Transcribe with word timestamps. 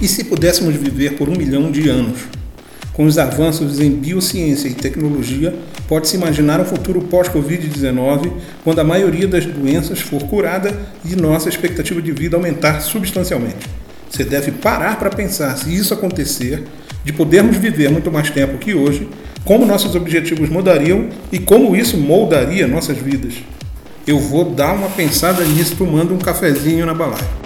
E 0.00 0.08
se 0.08 0.24
pudéssemos 0.24 0.74
viver 0.74 1.14
por 1.14 1.28
um 1.28 1.36
milhão 1.36 1.70
de 1.70 1.88
anos? 1.88 2.18
Com 2.92 3.06
os 3.06 3.16
avanços 3.16 3.80
em 3.80 3.90
biociência 3.90 4.68
e 4.68 4.74
tecnologia, 4.74 5.54
pode-se 5.88 6.16
imaginar 6.16 6.60
um 6.60 6.64
futuro 6.64 7.02
pós-Covid-19, 7.02 8.30
quando 8.62 8.80
a 8.80 8.84
maioria 8.84 9.26
das 9.26 9.46
doenças 9.46 10.00
for 10.00 10.22
curada 10.24 10.76
e 11.04 11.16
nossa 11.16 11.48
expectativa 11.48 12.02
de 12.02 12.12
vida 12.12 12.36
aumentar 12.36 12.80
substancialmente. 12.80 13.66
Você 14.10 14.24
deve 14.24 14.50
parar 14.52 14.98
para 14.98 15.10
pensar 15.10 15.56
se 15.56 15.74
isso 15.74 15.94
acontecer, 15.94 16.64
de 17.04 17.12
podermos 17.12 17.56
viver 17.56 17.90
muito 17.90 18.10
mais 18.10 18.30
tempo 18.30 18.58
que 18.58 18.74
hoje, 18.74 19.08
como 19.44 19.66
nossos 19.66 19.94
objetivos 19.94 20.48
mudariam 20.48 21.08
e 21.32 21.38
como 21.38 21.74
isso 21.74 21.96
moldaria 21.96 22.66
nossas 22.66 22.98
vidas. 22.98 23.34
Eu 24.06 24.18
vou 24.18 24.50
dar 24.50 24.74
uma 24.74 24.88
pensada 24.88 25.44
nisso 25.44 25.76
tomando 25.76 26.14
um 26.14 26.18
cafezinho 26.18 26.84
na 26.84 26.94
balada. 26.94 27.43